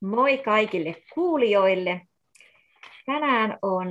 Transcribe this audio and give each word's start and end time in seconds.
Moi 0.00 0.38
kaikille 0.38 0.94
kuulijoille. 1.14 2.00
Tänään 3.06 3.58
on 3.62 3.88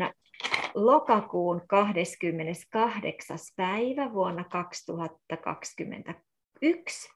lokakuun 0.73 1.61
28. 1.67 3.37
päivä 3.55 4.13
vuonna 4.13 4.43
2021. 4.43 7.09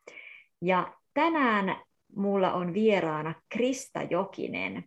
Ja 0.61 0.93
tänään 1.13 1.81
mulla 2.15 2.53
on 2.53 2.73
vieraana 2.73 3.33
Krista 3.49 4.01
Jokinen. 4.09 4.83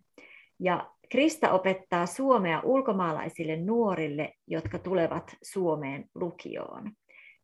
Ja 0.59 0.91
Krista 1.09 1.51
opettaa 1.51 2.05
suomea 2.05 2.61
ulkomaalaisille 2.63 3.55
nuorille, 3.55 4.33
jotka 4.47 4.79
tulevat 4.79 5.37
Suomeen 5.43 6.05
lukioon. 6.15 6.91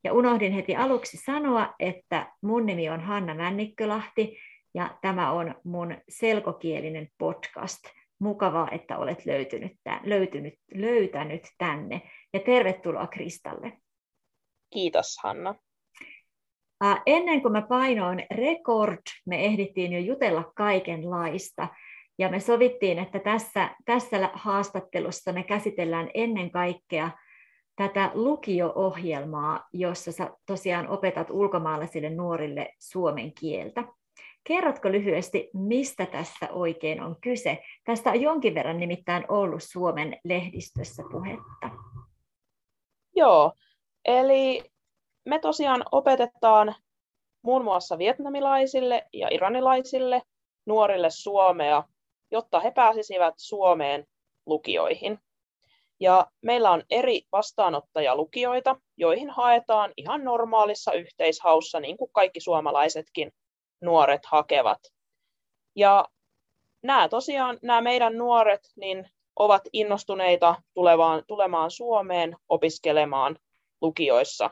Ja 0.03 0.13
unohdin 0.13 0.53
heti 0.53 0.75
aluksi 0.75 1.17
sanoa, 1.17 1.75
että 1.79 2.33
mun 2.41 2.65
nimi 2.65 2.89
on 2.89 3.01
Hanna 3.01 3.35
Männikkölahti 3.35 4.37
ja 4.73 4.97
tämä 5.01 5.31
on 5.31 5.55
mun 5.63 5.97
selkokielinen 6.09 7.07
podcast. 7.17 7.79
Mukavaa, 8.19 8.69
että 8.71 8.97
olet 8.97 9.25
löytynyt, 9.25 9.71
löytynyt, 10.03 10.53
löytänyt 10.73 11.41
tänne 11.57 12.01
ja 12.33 12.39
tervetuloa 12.39 13.07
Kristalle. 13.07 13.77
Kiitos 14.73 15.17
Hanna. 15.23 15.55
Ennen 17.05 17.41
kuin 17.41 17.51
mä 17.51 17.61
painoin 17.61 18.25
record, 18.31 19.01
me 19.25 19.45
ehdittiin 19.45 19.93
jo 19.93 19.99
jutella 19.99 20.51
kaikenlaista. 20.55 21.67
Ja 22.19 22.29
me 22.29 22.39
sovittiin, 22.39 22.99
että 22.99 23.19
tässä, 23.19 23.75
tässä 23.85 24.29
haastattelussa 24.33 25.33
me 25.33 25.43
käsitellään 25.43 26.09
ennen 26.13 26.51
kaikkea 26.51 27.11
tätä 27.75 28.11
lukio-ohjelmaa, 28.13 29.67
jossa 29.73 30.11
sä 30.11 30.29
tosiaan 30.45 30.87
opetat 30.87 31.29
ulkomaalaisille 31.29 32.09
nuorille 32.09 32.73
suomen 32.79 33.33
kieltä. 33.33 33.83
Kerrotko 34.43 34.91
lyhyesti, 34.91 35.49
mistä 35.53 36.05
tässä 36.05 36.47
oikein 36.51 37.01
on 37.01 37.15
kyse? 37.21 37.63
Tästä 37.83 38.09
on 38.09 38.21
jonkin 38.21 38.55
verran 38.55 38.77
nimittäin 38.77 39.25
ollut 39.27 39.63
Suomen 39.63 40.19
lehdistössä 40.23 41.03
puhetta. 41.11 41.69
Joo, 43.15 43.53
eli 44.05 44.63
me 45.25 45.39
tosiaan 45.39 45.83
opetetaan 45.91 46.75
muun 47.41 47.63
muassa 47.63 47.97
vietnamilaisille 47.97 49.07
ja 49.13 49.27
iranilaisille 49.31 50.21
nuorille 50.65 51.09
suomea, 51.09 51.83
jotta 52.31 52.59
he 52.59 52.71
pääsisivät 52.71 53.33
Suomeen 53.37 54.05
lukioihin. 54.45 55.19
Ja 55.99 56.27
meillä 56.41 56.71
on 56.71 56.83
eri 56.89 57.21
vastaanottajalukioita, 57.31 58.75
joihin 58.97 59.29
haetaan 59.29 59.93
ihan 59.97 60.23
normaalissa 60.23 60.93
yhteishaussa, 60.93 61.79
niin 61.79 61.97
kuin 61.97 62.11
kaikki 62.13 62.39
suomalaisetkin 62.39 63.31
nuoret 63.81 64.25
hakevat. 64.25 64.79
Ja 65.75 66.05
nämä 66.83 67.09
tosiaan, 67.09 67.57
nämä 67.61 67.81
meidän 67.81 68.17
nuoret, 68.17 68.61
niin 68.75 69.09
ovat 69.35 69.61
innostuneita 69.73 70.55
tulevaan, 70.73 71.23
tulemaan 71.27 71.71
Suomeen 71.71 72.35
opiskelemaan 72.49 73.39
lukioissa. 73.81 74.49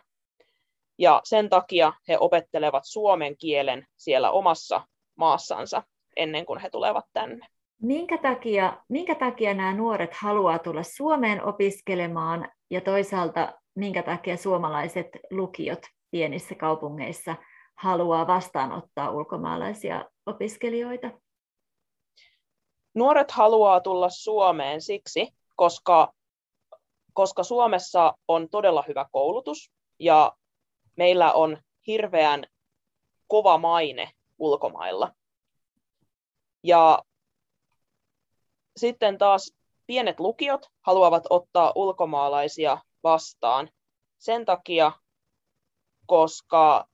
Ja 0.97 1.22
sen 1.23 1.50
takia 1.50 1.94
he 2.08 2.17
opettelevat 2.19 2.84
suomen 2.86 3.38
kielen 3.38 3.88
siellä 3.97 4.31
omassa 4.31 4.88
maassansa 5.16 5.84
ennen 6.16 6.45
kuin 6.45 6.59
he 6.59 6.69
tulevat 6.69 7.06
tänne. 7.14 7.47
Minkä 7.81 8.17
takia, 8.17 8.78
minkä 8.89 9.16
takia 9.16 9.53
nämä 9.53 9.73
nuoret 9.73 10.14
haluaa 10.14 10.59
tulla 10.59 10.84
Suomeen 10.84 11.44
opiskelemaan 11.44 12.52
ja 12.69 12.81
toisaalta 12.81 13.53
minkä 13.75 14.03
takia 14.03 14.38
suomalaiset 14.38 15.08
lukiot 15.31 15.81
pienissä 16.12 16.56
kaupungeissa 16.56 17.36
haluaa 17.78 18.28
vastaanottaa 18.28 19.11
ulkomaalaisia 19.11 20.06
opiskelijoita? 20.25 21.11
Nuoret 22.94 23.31
haluaa 23.31 23.81
tulla 23.81 24.09
Suomeen 24.09 24.81
siksi, 24.81 25.34
koska, 25.56 26.13
koska 27.13 27.44
Suomessa 27.44 28.13
on 28.28 28.50
todella 28.50 28.84
hyvä 28.88 29.06
koulutus 29.12 29.72
ja 30.00 30.34
meillä 30.96 31.34
on 31.34 31.57
hirveän 31.88 32.44
kova 33.28 33.57
maine 33.57 34.12
ulkomailla. 34.38 35.13
Ja 36.63 37.03
sitten 38.78 39.18
taas 39.18 39.53
pienet 39.88 40.19
lukiot 40.19 40.72
haluavat 40.81 41.23
ottaa 41.29 41.72
ulkomaalaisia 41.75 42.78
vastaan 43.03 43.69
sen 44.18 44.46
takia, 44.46 44.91
koska 46.06 46.88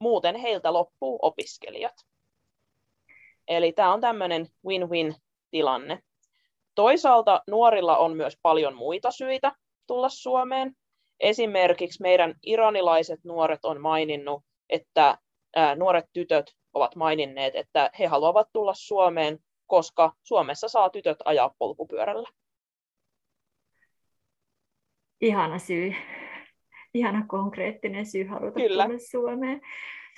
muuten 0.00 0.36
heiltä 0.36 0.72
loppuu 0.72 1.18
opiskelijat. 1.22 1.94
Eli 3.48 3.72
tämä 3.72 3.92
on 3.92 4.00
tämmöinen 4.00 4.46
win-win 4.66 5.14
tilanne. 5.50 6.02
Toisaalta 6.74 7.42
nuorilla 7.46 7.98
on 7.98 8.16
myös 8.16 8.38
paljon 8.42 8.74
muita 8.74 9.10
syitä 9.10 9.52
tulla 9.86 10.08
Suomeen. 10.08 10.76
Esimerkiksi 11.20 12.02
meidän 12.02 12.34
iranilaiset 12.42 13.24
nuoret 13.24 13.64
on 13.64 13.80
maininnut, 13.80 14.42
että 14.68 15.18
nuoret 15.76 16.04
tytöt 16.12 16.56
ovat 16.72 16.96
maininneet, 16.96 17.56
että 17.56 17.90
he 17.98 18.06
haluavat 18.06 18.48
tulla 18.52 18.74
Suomeen, 18.74 19.38
koska 19.66 20.12
Suomessa 20.22 20.68
saa 20.68 20.90
tytöt 20.90 21.18
ajaa 21.24 21.54
polkupyörällä. 21.58 22.28
Ihana 25.20 25.58
syy 25.58 25.94
ihana 26.94 27.24
konkreettinen 27.28 28.06
syy 28.06 28.24
haluta 28.24 28.60
Kyllä. 28.60 28.84
tulla 28.84 28.98
Suomeen. 29.10 29.60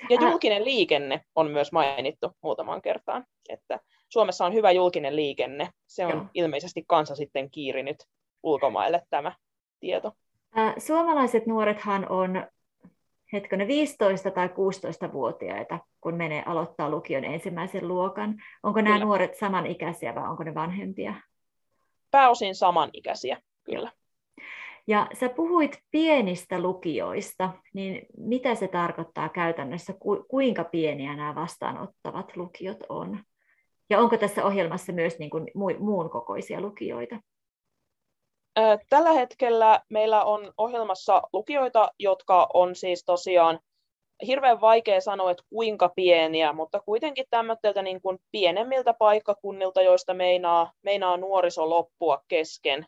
Ja 0.09 0.17
julkinen 0.21 0.65
liikenne 0.65 1.21
on 1.35 1.51
myös 1.51 1.71
mainittu 1.71 2.31
muutamaan 2.41 2.81
kertaan, 2.81 3.25
että 3.49 3.79
Suomessa 4.09 4.45
on 4.45 4.53
hyvä 4.53 4.71
julkinen 4.71 5.15
liikenne. 5.15 5.69
Se 5.87 6.05
on 6.05 6.11
Joo. 6.11 6.25
ilmeisesti 6.33 6.83
kansa 6.87 7.15
sitten 7.15 7.51
kiirinyt 7.51 7.97
ulkomaille 8.43 9.01
tämä 9.09 9.31
tieto. 9.79 10.11
Suomalaiset 10.77 11.45
nuorethan 11.45 12.09
on 12.09 12.47
hetkinen 13.33 13.67
15 13.67 14.31
tai 14.31 14.47
16-vuotiaita, 14.47 15.79
kun 16.01 16.15
menee 16.15 16.43
aloittaa 16.45 16.89
lukion 16.89 17.23
ensimmäisen 17.23 17.87
luokan. 17.87 18.35
Onko 18.63 18.81
nämä 18.81 18.95
kyllä. 18.95 19.05
nuoret 19.05 19.35
samanikäisiä 19.35 20.15
vai 20.15 20.29
onko 20.29 20.43
ne 20.43 20.55
vanhempia? 20.55 21.13
Pääosin 22.11 22.55
samanikäisiä, 22.55 23.41
kyllä. 23.63 23.91
Ja 24.87 25.07
sä 25.19 25.29
puhuit 25.29 25.77
pienistä 25.91 26.61
lukioista, 26.61 27.49
niin 27.73 28.05
mitä 28.17 28.55
se 28.55 28.67
tarkoittaa 28.67 29.29
käytännössä, 29.29 29.93
kuinka 30.27 30.63
pieniä 30.63 31.15
nämä 31.15 31.35
vastaanottavat 31.35 32.37
lukiot 32.37 32.77
on? 32.89 33.19
Ja 33.89 33.99
onko 33.99 34.17
tässä 34.17 34.45
ohjelmassa 34.45 34.91
myös 34.91 35.19
niin 35.19 35.29
kuin 35.29 35.51
muun 35.79 36.09
kokoisia 36.09 36.61
lukioita? 36.61 37.19
Tällä 38.89 39.13
hetkellä 39.13 39.81
meillä 39.89 40.23
on 40.23 40.53
ohjelmassa 40.57 41.21
lukioita, 41.33 41.91
jotka 41.99 42.49
on 42.53 42.75
siis 42.75 43.03
tosiaan 43.05 43.59
hirveän 44.27 44.61
vaikea 44.61 45.01
sanoa, 45.01 45.31
että 45.31 45.43
kuinka 45.49 45.89
pieniä, 45.95 46.53
mutta 46.53 46.79
kuitenkin 46.79 47.25
tämmöiltä 47.29 47.81
niin 47.81 48.01
pienemmiltä 48.31 48.93
paikkakunnilta, 48.93 49.81
joista 49.81 50.13
meinaa, 50.13 50.71
meinaa 50.81 51.17
nuoriso 51.17 51.69
loppua 51.69 52.21
kesken. 52.27 52.85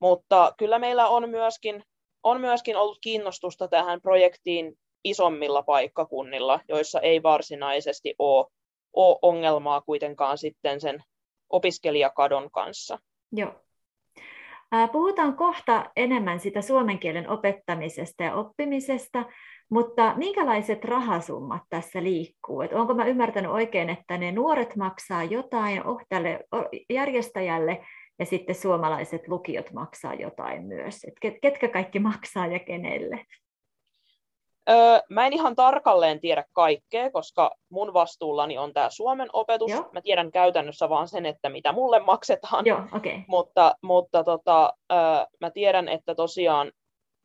Mutta 0.00 0.54
kyllä 0.58 0.78
meillä 0.78 1.08
on 1.08 1.30
myöskin, 1.30 1.84
on 2.22 2.40
myöskin 2.40 2.76
ollut 2.76 2.98
kiinnostusta 3.00 3.68
tähän 3.68 4.00
projektiin 4.00 4.74
isommilla 5.04 5.62
paikkakunnilla, 5.62 6.60
joissa 6.68 7.00
ei 7.00 7.22
varsinaisesti 7.22 8.14
ole, 8.18 8.46
ole 8.92 9.18
ongelmaa 9.22 9.80
kuitenkaan 9.80 10.38
sitten 10.38 10.80
sen 10.80 11.04
opiskelijakadon 11.50 12.50
kanssa. 12.50 12.98
Joo. 13.32 13.52
Puhutaan 14.92 15.36
kohta 15.36 15.90
enemmän 15.96 16.40
sitä 16.40 16.62
suomen 16.62 16.98
kielen 16.98 17.30
opettamisesta 17.30 18.22
ja 18.22 18.34
oppimisesta, 18.34 19.24
mutta 19.70 20.14
minkälaiset 20.16 20.84
rahasummat 20.84 21.62
tässä 21.70 22.02
liikkuu? 22.02 22.60
Et 22.60 22.72
onko 22.72 22.94
mä 22.94 23.06
ymmärtänyt 23.06 23.50
oikein, 23.50 23.90
että 23.90 24.18
ne 24.18 24.32
nuoret 24.32 24.76
maksaa 24.76 25.24
jotain 25.24 25.86
oh, 25.86 26.02
tälle 26.08 26.40
järjestäjälle 26.90 27.86
ja 28.20 28.26
sitten 28.26 28.54
suomalaiset 28.54 29.28
lukiot 29.28 29.72
maksaa 29.72 30.14
jotain 30.14 30.62
myös. 30.62 31.04
Et 31.04 31.38
ketkä 31.42 31.68
kaikki 31.68 31.98
maksaa 31.98 32.46
ja 32.46 32.58
kenelle? 32.58 33.26
Öö, 34.70 35.00
mä 35.08 35.26
en 35.26 35.32
ihan 35.32 35.56
tarkalleen 35.56 36.20
tiedä 36.20 36.44
kaikkea, 36.52 37.10
koska 37.10 37.50
mun 37.68 37.94
vastuullani 37.94 38.58
on 38.58 38.72
tämä 38.72 38.90
Suomen 38.90 39.28
opetus. 39.32 39.70
Joo. 39.70 39.88
Mä 39.92 40.00
tiedän 40.00 40.30
käytännössä 40.30 40.88
vaan 40.88 41.08
sen, 41.08 41.26
että 41.26 41.48
mitä 41.48 41.72
mulle 41.72 42.00
maksetaan. 42.00 42.66
Joo, 42.66 42.80
okay. 42.92 43.18
Mutta, 43.28 43.74
mutta 43.82 44.24
tota, 44.24 44.72
öö, 44.92 44.98
mä 45.40 45.50
tiedän, 45.50 45.88
että 45.88 46.14
tosiaan 46.14 46.72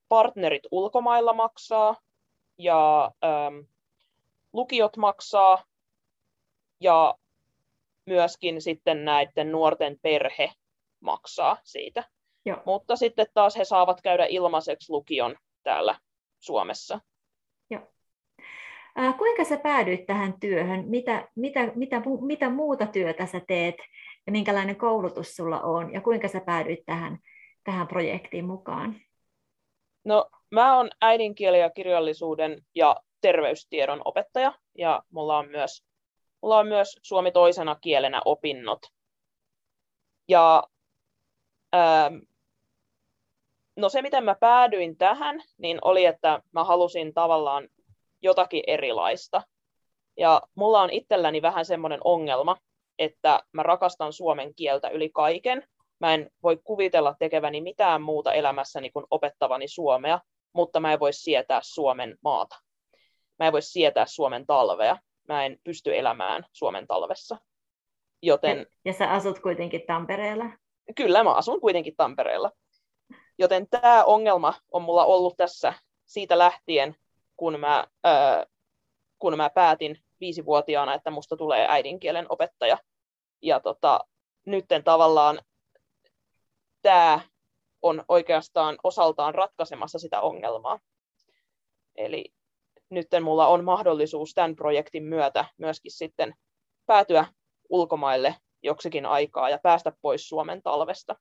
partnerit 0.10 0.64
ulkomailla 0.72 1.34
maksaa 1.34 1.96
ja 2.58 3.12
öö, 3.24 3.64
lukiot 4.54 4.98
maksaa 4.98 5.64
ja 6.80 7.16
myöskin 8.06 8.62
sitten 8.62 9.06
näiden 9.06 9.52
nuorten 9.52 10.00
perhe 10.02 10.52
maksaa 11.00 11.58
siitä. 11.64 12.04
Joo. 12.46 12.62
Mutta 12.66 12.96
sitten 12.96 13.28
taas 13.34 13.58
he 13.58 13.66
saavat 13.66 14.02
käydä 14.02 14.26
ilmaiseksi 14.26 14.92
lukion 14.92 15.36
täällä 15.64 16.00
Suomessa. 16.40 17.00
Joo. 17.70 17.82
Äh, 19.00 19.18
kuinka 19.18 19.44
sä 19.44 19.58
päädyit 19.58 20.06
tähän 20.06 20.40
työhön? 20.40 20.86
Mitä, 20.88 21.28
mitä, 21.36 21.72
mitä, 21.76 22.02
mitä 22.22 22.50
muuta 22.50 22.86
työtä 22.86 23.26
sä 23.26 23.42
teet 23.48 23.76
ja 24.26 24.32
minkälainen 24.32 24.76
koulutus 24.76 25.36
sulla 25.36 25.62
on 25.62 25.94
ja 25.94 26.02
kuinka 26.02 26.28
sä 26.28 26.42
päädyit 26.46 26.86
tähän, 26.86 27.20
tähän 27.64 27.88
projektiin 27.88 28.46
mukaan? 28.46 28.96
No, 30.04 30.30
mä 30.52 30.78
oon 30.78 30.90
äidinkieli- 31.02 31.60
ja 31.60 31.70
kirjallisuuden 31.70 32.66
ja 32.76 32.96
terveystiedon 33.22 34.02
opettaja 34.06 34.54
ja 34.78 35.04
mulla 35.10 35.38
on 35.38 35.50
myös, 35.50 35.86
mulla 36.42 36.58
on 36.58 36.68
myös 36.68 37.00
suomi 37.02 37.32
toisena 37.32 37.76
kielenä 37.76 38.22
opinnot. 38.26 38.80
Ja 40.28 40.64
no 43.76 43.90
se, 43.90 44.02
miten 44.02 44.24
mä 44.24 44.36
päädyin 44.36 44.98
tähän, 44.98 45.44
niin 45.58 45.80
oli, 45.82 46.06
että 46.06 46.42
mä 46.52 46.64
halusin 46.64 47.14
tavallaan 47.14 47.68
jotakin 48.22 48.64
erilaista. 48.68 49.42
Ja 50.18 50.42
mulla 50.56 50.82
on 50.82 50.90
itselläni 50.90 51.42
vähän 51.42 51.66
semmoinen 51.66 52.00
ongelma, 52.04 52.58
että 53.00 53.40
mä 53.52 53.64
rakastan 53.64 54.14
suomen 54.14 54.56
kieltä 54.56 54.90
yli 54.90 55.10
kaiken. 55.10 55.68
Mä 56.00 56.14
en 56.14 56.30
voi 56.44 56.58
kuvitella 56.64 57.16
tekeväni 57.20 57.62
mitään 57.62 58.02
muuta 58.02 58.34
elämässäni 58.34 58.92
kuin 58.92 59.06
opettavani 59.12 59.68
suomea, 59.68 60.20
mutta 60.54 60.80
mä 60.80 60.94
en 60.94 61.00
voi 61.00 61.14
sietää 61.14 61.60
Suomen 61.64 62.18
maata. 62.24 62.56
Mä 63.40 63.48
en 63.48 63.54
voi 63.54 63.62
sietää 63.62 64.06
Suomen 64.06 64.46
talvea. 64.46 64.98
Mä 65.28 65.46
en 65.46 65.60
pysty 65.64 65.98
elämään 65.98 66.46
Suomen 66.52 66.88
talvessa. 66.88 67.38
Joten... 68.22 68.68
Ja 68.86 68.94
sä 68.94 69.12
asut 69.12 69.40
kuitenkin 69.40 69.82
Tampereella? 69.88 70.46
Kyllä, 70.96 71.24
mä 71.24 71.34
asun 71.34 71.62
kuitenkin 71.62 71.96
Tampereella. 71.96 72.52
Joten 73.38 73.68
tämä 73.70 74.04
ongelma 74.04 74.54
on 74.72 74.82
mulla 74.82 75.06
ollut 75.06 75.38
tässä 75.38 75.74
siitä 76.06 76.38
lähtien, 76.38 76.96
kun 77.38 77.60
mä, 77.60 77.88
ää, 78.04 78.46
kun 79.20 79.38
mä 79.38 79.50
päätin 79.50 80.04
viisivuotiaana, 80.20 80.94
että 80.94 81.12
musta 81.12 81.38
tulee 81.38 81.66
äidinkielen 81.70 82.26
opettaja. 82.30 82.78
Ja 83.42 83.60
tota, 83.60 84.00
nytten 84.46 84.84
tavallaan 84.84 85.42
tämä 86.82 87.20
on 87.82 88.06
oikeastaan 88.08 88.78
osaltaan 88.84 89.36
ratkaisemassa 89.36 90.00
sitä 90.00 90.22
ongelmaa. 90.22 90.80
Eli 91.96 92.34
nyt 92.90 93.08
mulla 93.22 93.48
on 93.48 93.64
mahdollisuus 93.64 94.34
tämän 94.34 94.56
projektin 94.56 95.04
myötä 95.04 95.46
myöskin 95.58 95.92
sitten 95.92 96.36
päätyä 96.86 97.26
ulkomaille 97.70 98.36
joksikin 98.66 99.06
aikaa 99.06 99.50
ja 99.50 99.60
päästä 99.64 99.92
pois 100.02 100.30
Suomen 100.30 100.62
talvesta. 100.62 101.16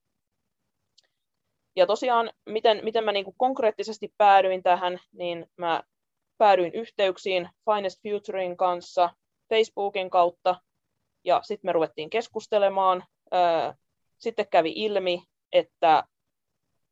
Ja 1.76 1.87
tosiaan, 1.87 2.31
miten, 2.46 2.81
miten 2.85 3.05
mä 3.05 3.12
niin 3.12 3.25
kuin 3.25 3.35
konkreettisesti 3.38 4.14
päädyin 4.19 4.62
tähän, 4.62 4.99
niin 5.12 5.46
mä 5.56 5.82
päädyin 6.38 6.75
yhteyksiin 6.75 7.49
Finest 7.70 8.00
Futurein 8.02 8.56
kanssa 8.56 9.11
Facebookin 9.49 10.11
kautta, 10.11 10.56
ja 11.25 11.41
sitten 11.43 11.69
me 11.69 11.73
ruvettiin 11.73 12.11
keskustelemaan. 12.11 13.05
Sitten 14.19 14.49
kävi 14.49 14.73
ilmi, 14.76 15.23
että, 15.52 16.05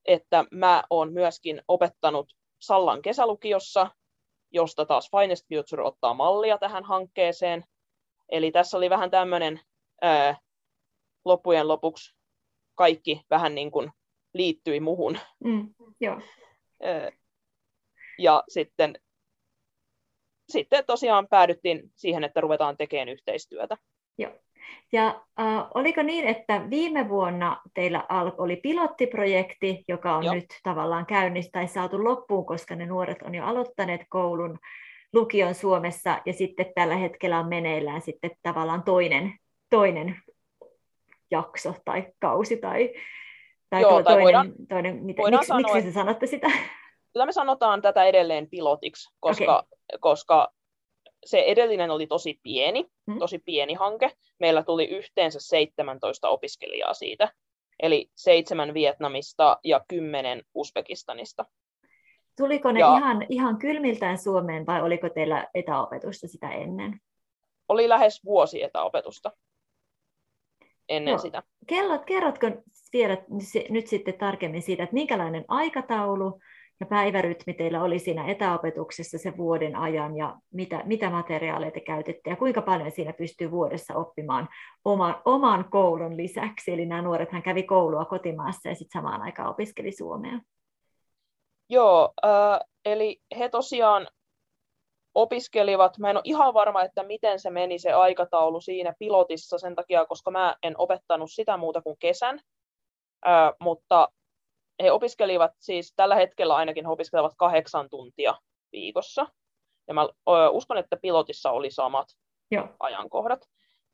että 0.04 0.44
mä 0.50 0.82
oon 0.90 1.12
myöskin 1.12 1.62
opettanut 1.68 2.32
Sallan 2.58 3.02
kesälukiossa, 3.02 3.90
josta 4.50 4.86
taas 4.86 5.10
Finest 5.10 5.46
Future 5.48 5.82
ottaa 5.82 6.14
mallia 6.14 6.58
tähän 6.58 6.84
hankkeeseen. 6.84 7.64
Eli 8.28 8.50
tässä 8.50 8.76
oli 8.76 8.90
vähän 8.90 9.10
tämmöinen 9.10 9.60
loppujen 11.24 11.68
lopuksi 11.68 12.14
kaikki 12.74 13.22
vähän 13.30 13.54
niin 13.54 13.70
kuin 13.70 13.90
liittyi 14.34 14.80
muhun. 14.80 15.18
Mm, 15.44 15.74
joo. 16.00 16.20
Ja 18.18 18.44
sitten, 18.48 18.94
sitten 20.48 20.84
tosiaan 20.86 21.28
päädyttiin 21.28 21.82
siihen, 21.96 22.24
että 22.24 22.40
ruvetaan 22.40 22.76
tekemään 22.76 23.08
yhteistyötä. 23.08 23.76
Joo. 24.18 24.32
Ja 24.92 25.06
äh, 25.40 25.66
oliko 25.74 26.02
niin, 26.02 26.26
että 26.26 26.70
viime 26.70 27.08
vuonna 27.08 27.62
teillä 27.74 28.06
oli 28.38 28.56
pilottiprojekti, 28.56 29.84
joka 29.88 30.16
on 30.16 30.24
Joo. 30.24 30.34
nyt 30.34 30.46
tavallaan 30.62 31.06
käynnissä 31.06 31.50
tai 31.52 31.68
saatu 31.68 32.04
loppuun, 32.04 32.46
koska 32.46 32.76
ne 32.76 32.86
nuoret 32.86 33.22
on 33.22 33.34
jo 33.34 33.44
aloittaneet 33.44 34.00
koulun 34.08 34.58
lukion 35.12 35.54
Suomessa, 35.54 36.22
ja 36.26 36.32
sitten 36.32 36.72
tällä 36.74 36.96
hetkellä 36.96 37.38
on 37.38 37.48
meneillään 37.48 38.00
sitten 38.00 38.30
tavallaan 38.42 38.82
toinen, 38.82 39.38
toinen 39.72 40.16
jakso 41.30 41.74
tai 41.84 42.06
kausi 42.20 42.56
tai 42.56 42.94
tai 43.72 43.82
Joo, 43.82 43.90
to, 43.90 44.02
tai 44.02 44.04
toinen, 44.04 44.24
voidaan, 44.24 44.52
toinen 44.68 45.04
miten, 45.04 45.22
voidaan 45.22 45.40
miksi, 45.40 45.48
sanoa, 45.48 45.74
miksi 45.74 45.88
te 45.88 45.94
sanotte 45.94 46.26
sitä? 46.26 46.50
Kyllä 47.12 47.26
me 47.26 47.32
sanotaan 47.32 47.82
tätä 47.82 48.04
edelleen 48.04 48.48
pilotiksi, 48.50 49.14
koska, 49.20 49.58
okay. 49.58 49.98
koska 50.00 50.52
se 51.24 51.38
edellinen 51.38 51.90
oli 51.90 52.06
tosi 52.06 52.40
pieni, 52.42 52.86
hmm. 53.10 53.18
tosi 53.18 53.38
pieni 53.38 53.74
hanke. 53.74 54.10
Meillä 54.40 54.62
tuli 54.62 54.84
yhteensä 54.84 55.38
17 55.40 56.28
opiskelijaa 56.28 56.94
siitä, 56.94 57.32
eli 57.82 58.10
seitsemän 58.14 58.74
Vietnamista 58.74 59.58
ja 59.64 59.80
kymmenen 59.88 60.42
Uzbekistanista. 60.54 61.44
Tuliko 62.36 62.72
ne 62.72 62.80
ja, 62.80 62.96
ihan, 62.96 63.26
ihan 63.28 63.58
kylmiltään 63.58 64.18
Suomeen 64.18 64.66
vai 64.66 64.82
oliko 64.82 65.08
teillä 65.08 65.48
etäopetusta 65.54 66.28
sitä 66.28 66.50
ennen? 66.50 67.00
Oli 67.68 67.88
lähes 67.88 68.24
vuosi 68.24 68.62
etäopetusta 68.62 69.32
ennen 70.96 71.12
Joo. 71.12 71.18
sitä. 71.18 71.42
Kerrot, 71.66 72.04
kerrotko 72.04 72.46
vielä 72.92 73.16
nyt 73.70 73.86
sitten 73.86 74.14
tarkemmin 74.18 74.62
siitä, 74.62 74.82
että 74.82 74.94
minkälainen 74.94 75.44
aikataulu 75.48 76.40
ja 76.80 76.86
päivärytmi 76.86 77.54
teillä 77.54 77.82
oli 77.82 77.98
siinä 77.98 78.26
etäopetuksessa 78.26 79.18
se 79.18 79.36
vuoden 79.36 79.76
ajan 79.76 80.16
ja 80.16 80.36
mitä, 80.52 80.82
mitä 80.84 81.10
materiaaleja 81.10 81.70
te 81.70 81.80
käytitte 81.80 82.30
ja 82.30 82.36
kuinka 82.36 82.62
paljon 82.62 82.90
siinä 82.90 83.12
pystyy 83.12 83.50
vuodessa 83.50 83.94
oppimaan 83.94 84.48
oman, 84.84 85.22
oman 85.24 85.64
koulun 85.70 86.16
lisäksi. 86.16 86.72
Eli 86.72 86.86
nämä 86.86 87.02
nuorethan 87.02 87.42
kävi 87.42 87.62
koulua 87.62 88.04
kotimaassa 88.04 88.68
ja 88.68 88.74
sitten 88.74 89.00
samaan 89.00 89.22
aikaan 89.22 89.50
opiskeli 89.50 89.92
suomea. 89.92 90.40
Joo, 91.68 92.12
äh, 92.24 92.60
eli 92.84 93.20
he 93.38 93.48
tosiaan 93.48 94.08
opiskelivat. 95.14 95.98
Mä 95.98 96.10
en 96.10 96.16
ole 96.16 96.22
ihan 96.24 96.54
varma, 96.54 96.82
että 96.82 97.02
miten 97.02 97.40
se 97.40 97.50
meni 97.50 97.78
se 97.78 97.92
aikataulu 97.92 98.60
siinä 98.60 98.94
pilotissa 98.98 99.58
sen 99.58 99.74
takia, 99.74 100.06
koska 100.06 100.30
mä 100.30 100.56
en 100.62 100.74
opettanut 100.78 101.30
sitä 101.32 101.56
muuta 101.56 101.82
kuin 101.82 101.96
kesän. 101.98 102.40
Ää, 103.24 103.52
mutta 103.60 104.08
he 104.82 104.92
opiskelivat 104.92 105.52
siis 105.58 105.92
tällä 105.96 106.14
hetkellä 106.14 106.54
ainakin 106.56 106.86
he 106.86 106.92
opiskelevat 106.92 107.32
kahdeksan 107.36 107.90
tuntia 107.90 108.34
viikossa. 108.72 109.26
Ja 109.88 109.94
mä 109.94 110.02
ö, 110.02 110.50
uskon, 110.50 110.78
että 110.78 110.96
pilotissa 110.96 111.50
oli 111.50 111.70
samat 111.70 112.08
Joo. 112.50 112.68
ajankohdat. 112.80 113.40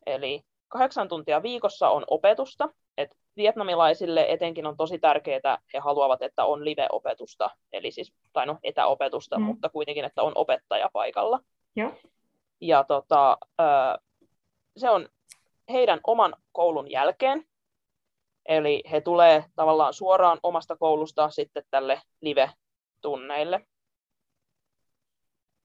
Eli 0.07 0.43
kahdeksan 0.69 1.09
tuntia 1.09 1.43
viikossa 1.43 1.89
on 1.89 2.05
opetusta. 2.11 2.69
Et 3.39 3.43
vietnamilaisille 3.43 4.27
etenkin 4.29 4.67
on 4.67 4.77
tosi 4.77 4.99
tärkeää, 4.99 5.59
he 5.75 5.79
haluavat, 5.79 6.23
että 6.23 6.45
on 6.45 6.65
live-opetusta, 6.65 7.51
eli 7.73 7.91
siis, 7.91 8.13
tai 8.33 8.47
no 8.47 8.59
etäopetusta, 8.63 9.39
mm. 9.39 9.45
mutta 9.45 9.69
kuitenkin, 9.69 10.05
että 10.05 10.23
on 10.23 10.33
opettaja 10.35 10.91
paikalla. 10.93 11.41
Joo. 11.77 11.93
Ja 12.61 12.85
tota, 12.85 13.39
se 14.77 14.91
on 14.91 15.09
heidän 15.73 16.01
oman 16.07 16.37
koulun 16.53 16.91
jälkeen, 16.91 17.45
eli 18.47 18.83
he 18.91 19.01
tulee 19.01 19.45
tavallaan 19.57 19.95
suoraan 19.95 20.39
omasta 20.43 20.77
koulusta 20.77 21.31
sitten 21.31 21.65
tälle 21.71 22.03
live-tunneille. 22.21 23.67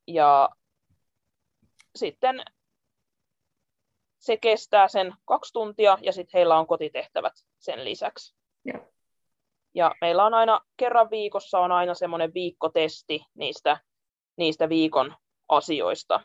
Ja 0.07 0.49
sitten 1.95 2.43
se 4.23 4.37
kestää 4.37 4.87
sen 4.87 5.13
kaksi 5.25 5.53
tuntia 5.53 5.97
ja 6.01 6.13
sitten 6.13 6.37
heillä 6.37 6.59
on 6.59 6.67
kotitehtävät 6.67 7.33
sen 7.59 7.85
lisäksi. 7.85 8.35
Ja. 8.65 8.79
ja 9.73 9.95
meillä 10.01 10.25
on 10.25 10.33
aina 10.33 10.61
kerran 10.77 11.09
viikossa 11.09 11.59
on 11.59 11.71
aina 11.71 11.93
semmoinen 11.93 12.33
viikkotesti 12.33 13.25
niistä, 13.33 13.77
niistä 14.37 14.69
viikon 14.69 15.15
asioista. 15.49 16.19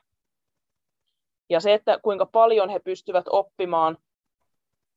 Ja 1.51 1.61
se, 1.61 1.75
että 1.75 1.99
kuinka 2.03 2.27
paljon 2.27 2.71
he 2.71 2.79
pystyvät 2.79 3.25
oppimaan, 3.31 3.99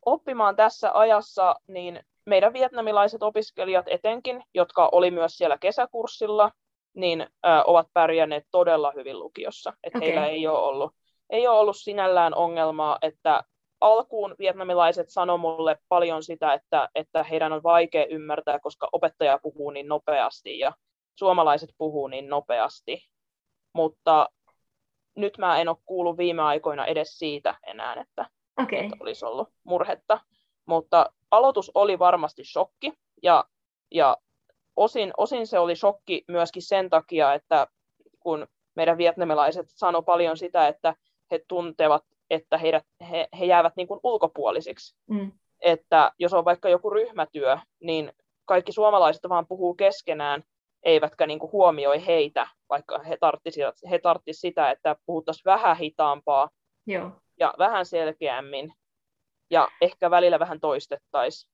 oppimaan 0.06 0.56
tässä 0.56 0.92
ajassa, 0.94 1.56
niin 1.68 2.04
meidän 2.26 2.54
vietnamilaiset 2.54 3.24
opiskelijat 3.24 3.86
etenkin, 3.90 4.44
jotka 4.54 4.90
oli 4.92 5.12
myös 5.12 5.38
siellä 5.38 5.58
kesäkurssilla, 5.58 6.52
niin 6.94 7.22
ö, 7.22 7.28
ovat 7.68 7.88
pärjänneet 7.94 8.46
todella 8.52 8.92
hyvin 8.96 9.20
lukiossa. 9.20 9.74
Että 9.84 9.98
okay. 9.98 10.10
heillä 10.10 10.28
ei 10.28 10.48
ole 10.48 10.60
ollut 10.60 11.01
ei 11.32 11.48
ole 11.48 11.60
ollut 11.60 11.78
sinällään 11.78 12.36
ongelmaa, 12.36 12.98
että 13.02 13.44
alkuun 13.82 14.36
vietnamilaiset 14.40 15.10
sanoi 15.10 15.38
mulle 15.38 15.78
paljon 15.90 16.24
sitä, 16.24 16.54
että, 16.54 16.90
että 16.96 17.24
heidän 17.24 17.54
on 17.54 17.64
vaikea 17.64 18.06
ymmärtää, 18.06 18.60
koska 18.60 18.90
opettaja 18.92 19.40
puhuu 19.44 19.70
niin 19.70 19.88
nopeasti 19.88 20.60
ja 20.60 20.74
suomalaiset 21.16 21.70
puhuu 21.78 22.08
niin 22.08 22.30
nopeasti. 22.30 23.08
Mutta 23.74 24.30
nyt 25.16 25.38
mä 25.38 25.62
en 25.62 25.70
ole 25.70 25.78
kuullut 25.86 26.18
viime 26.18 26.42
aikoina 26.42 26.86
edes 26.86 27.20
siitä 27.20 27.56
enää, 27.68 28.02
että, 28.02 28.30
okay. 28.64 28.80
että 28.80 28.98
olisi 29.00 29.26
ollut 29.26 29.50
murhetta. 29.64 30.20
Mutta 30.66 31.14
aloitus 31.32 31.72
oli 31.74 32.00
varmasti 32.00 32.44
shokki 32.44 32.94
ja, 33.24 33.46
ja 33.92 34.18
osin, 34.76 35.14
osin 35.18 35.48
se 35.48 35.60
oli 35.60 35.76
shokki 35.76 36.24
myöskin 36.28 36.64
sen 36.64 36.90
takia, 36.90 37.34
että 37.34 37.68
kun 38.20 38.48
meidän 38.76 38.98
vietnamilaiset 38.98 39.66
sanoo 39.70 40.02
paljon 40.02 40.38
sitä, 40.38 40.68
että 40.68 40.96
he 41.32 41.40
tuntevat, 41.48 42.04
että 42.30 42.58
heidät, 42.58 42.86
he, 43.10 43.28
he 43.40 43.46
jäävät 43.46 43.74
niin 43.76 43.88
kuin 43.88 44.00
ulkopuolisiksi. 44.04 44.96
Mm. 45.10 45.32
Että 45.62 46.12
jos 46.20 46.34
on 46.34 46.46
vaikka 46.46 46.70
joku 46.70 46.90
ryhmätyö, 46.90 47.58
niin 47.80 48.14
kaikki 48.46 48.72
suomalaiset 48.72 49.30
vaan 49.30 49.48
puhuu 49.48 49.74
keskenään, 49.74 50.44
eivätkä 50.84 51.28
niin 51.28 51.40
kuin 51.40 51.52
huomioi 51.52 52.06
heitä, 52.06 52.48
vaikka 52.70 53.00
he 53.00 53.18
tarttisivat, 53.18 53.76
he 53.90 54.00
tarttisivat 54.00 54.42
sitä, 54.42 54.72
että 54.72 54.96
puhuttaisiin 55.06 55.46
vähän 55.46 55.78
hitaampaa 55.78 56.50
Joo. 56.88 57.12
ja 57.40 57.54
vähän 57.58 57.86
selkeämmin 57.86 58.74
ja 59.50 59.68
ehkä 59.82 60.12
välillä 60.12 60.40
vähän 60.40 60.60
toistettaisiin. 60.60 61.52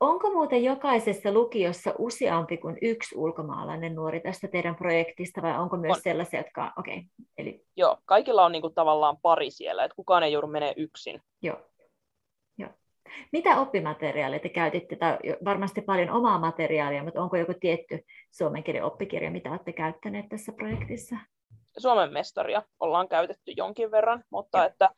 Onko 0.00 0.30
muuten 0.30 0.64
jokaisessa 0.64 1.32
lukiossa 1.32 1.94
useampi 1.98 2.56
kuin 2.56 2.78
yksi 2.82 3.18
ulkomaalainen 3.18 3.94
nuori 3.94 4.20
tästä 4.20 4.48
teidän 4.48 4.76
projektista, 4.76 5.42
vai 5.42 5.58
onko 5.58 5.76
myös 5.76 5.96
on. 5.96 6.02
sellaisia, 6.02 6.40
jotka... 6.40 6.72
Okay, 6.78 7.02
eli... 7.38 7.64
Joo, 7.76 7.98
kaikilla 8.04 8.44
on 8.44 8.52
niinku 8.52 8.70
tavallaan 8.70 9.16
pari 9.22 9.50
siellä, 9.50 9.84
että 9.84 9.96
kukaan 9.96 10.22
ei 10.22 10.32
joudu 10.32 10.46
menemään 10.46 10.74
yksin. 10.76 11.22
Joo. 11.42 11.56
Joo. 12.58 12.70
Mitä 13.32 13.60
oppimateriaalia 13.60 14.38
te 14.38 14.48
käytitte? 14.48 14.96
Tai 14.96 15.18
varmasti 15.44 15.80
paljon 15.80 16.10
omaa 16.10 16.38
materiaalia, 16.38 17.04
mutta 17.04 17.22
onko 17.22 17.36
joku 17.36 17.54
tietty 17.60 18.04
suomen 18.30 18.64
kielen 18.64 18.84
oppikirja, 18.84 19.30
mitä 19.30 19.50
olette 19.50 19.72
käyttäneet 19.72 20.28
tässä 20.28 20.52
projektissa? 20.52 21.16
Suomen 21.78 22.12
mestaria 22.12 22.62
ollaan 22.80 23.08
käytetty 23.08 23.52
jonkin 23.56 23.90
verran, 23.90 24.24
mutta 24.30 24.58
Joo. 24.58 24.66
että 24.66 24.90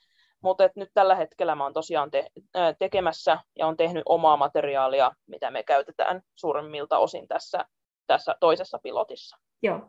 mutta 0.46 0.64
et 0.64 0.76
nyt 0.76 0.90
tällä 0.94 1.14
hetkellä 1.14 1.54
mä 1.54 1.64
oon 1.64 1.72
tosiaan 1.72 2.10
te- 2.10 2.30
tekemässä 2.78 3.38
ja 3.58 3.66
on 3.66 3.76
tehnyt 3.76 4.02
omaa 4.06 4.36
materiaalia, 4.36 5.12
mitä 5.26 5.50
me 5.50 5.62
käytetään 5.62 6.22
suurimmilta 6.34 6.98
osin 6.98 7.28
tässä, 7.28 7.64
tässä 8.06 8.36
toisessa 8.40 8.78
pilotissa. 8.82 9.36
Joo. 9.62 9.80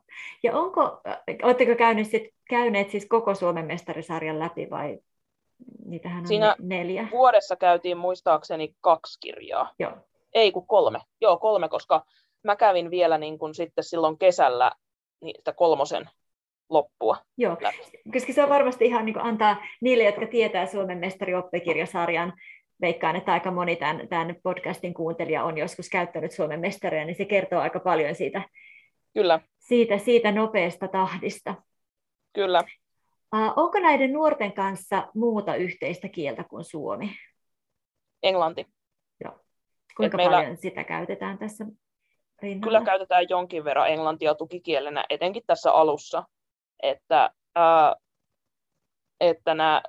Ja 0.43 0.57
onko, 0.57 1.01
oletteko 1.43 1.75
käyneet, 1.75 2.07
sit, 2.07 2.23
käyneet 2.49 2.89
siis 2.89 3.05
koko 3.05 3.35
Suomen 3.35 3.65
mestarisarjan 3.65 4.39
läpi 4.39 4.69
vai 4.69 4.99
niitähän 5.85 6.19
on 6.19 6.27
Siinä 6.27 6.55
neljä? 6.59 7.07
vuodessa 7.11 7.55
käytiin 7.55 7.97
muistaakseni 7.97 8.75
kaksi 8.81 9.19
kirjaa. 9.19 9.73
Joo. 9.79 9.91
Ei 10.33 10.51
kun 10.51 10.67
kolme. 10.67 10.99
Joo, 11.21 11.37
kolme, 11.37 11.69
koska 11.69 12.05
mä 12.43 12.55
kävin 12.55 12.91
vielä 12.91 13.17
niin 13.17 13.39
kun 13.39 13.55
sitten 13.55 13.83
silloin 13.83 14.17
kesällä 14.17 14.71
niitä 15.21 15.53
kolmosen 15.53 16.09
loppua. 16.69 17.17
Joo, 17.38 17.57
koska 18.13 18.33
se 18.33 18.43
on 18.43 18.50
varmasti 18.50 18.86
ihan 18.86 19.05
niin 19.05 19.21
antaa 19.21 19.63
niille, 19.81 20.03
jotka 20.03 20.27
tietää 20.27 20.65
Suomen 20.65 20.97
mestarioppikirjasarjan, 20.97 22.33
veikkaan, 22.81 23.15
että 23.15 23.33
aika 23.33 23.51
moni 23.51 23.75
tämän, 23.75 24.07
tämän 24.07 24.36
podcastin 24.43 24.93
kuuntelija 24.93 25.43
on 25.43 25.57
joskus 25.57 25.89
käyttänyt 25.89 26.31
Suomen 26.31 26.59
mestaria, 26.59 27.05
niin 27.05 27.15
se 27.15 27.25
kertoo 27.25 27.59
aika 27.59 27.79
paljon 27.79 28.15
siitä, 28.15 28.41
Kyllä. 29.13 29.39
siitä, 29.59 29.97
siitä 29.97 30.31
nopeasta 30.31 30.88
tahdista. 30.88 31.55
Kyllä. 32.33 32.63
Onko 33.55 33.79
näiden 33.79 34.13
nuorten 34.13 34.53
kanssa 34.53 35.07
muuta 35.15 35.55
yhteistä 35.55 36.09
kieltä 36.09 36.43
kuin 36.43 36.63
suomi? 36.63 37.12
Englanti. 38.24 38.65
Joo. 39.24 39.39
Kuinka 39.97 40.17
meillä... 40.17 40.38
paljon 40.38 40.57
sitä 40.57 40.83
käytetään 40.83 41.38
tässä 41.38 41.65
rinnalla? 42.41 42.63
Kyllä 42.63 42.86
käytetään 42.86 43.25
jonkin 43.29 43.63
verran 43.63 43.89
englantia 43.89 44.36
tukikielenä, 44.36 45.05
etenkin 45.09 45.43
tässä 45.47 45.71
alussa 45.71 46.24
että, 46.84 47.29
ää, 47.55 47.96
että 49.19 49.53
nää, 49.53 49.81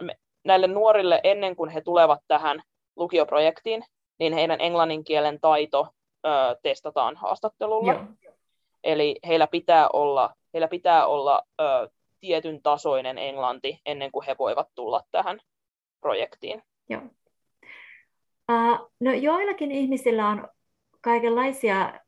näille 0.44 0.66
nuorille 0.66 1.20
ennen 1.24 1.56
kuin 1.56 1.70
he 1.70 1.80
tulevat 1.80 2.20
tähän 2.28 2.62
lukioprojektiin, 2.96 3.84
niin 4.18 4.32
heidän 4.32 4.60
englannin 4.60 5.04
kielen 5.04 5.40
taito 5.40 5.88
ää, 6.24 6.56
testataan 6.62 7.16
haastattelulla. 7.16 7.92
Joo. 7.92 8.04
Eli 8.84 9.16
heillä 9.26 9.46
pitää 9.46 9.88
olla, 9.92 10.34
heillä 10.54 10.68
pitää 10.68 11.06
olla 11.06 11.42
ää, 11.58 11.88
tietyn 12.20 12.62
tasoinen 12.62 13.18
englanti 13.18 13.80
ennen 13.86 14.12
kuin 14.12 14.26
he 14.26 14.36
voivat 14.38 14.68
tulla 14.74 15.02
tähän 15.10 15.40
projektiin. 16.00 16.62
Joo. 16.88 17.00
Uh, 18.52 18.90
no 19.00 19.12
joillakin 19.12 19.72
ihmisillä 19.72 20.28
on 20.28 20.48
kaikenlaisia 21.00 22.00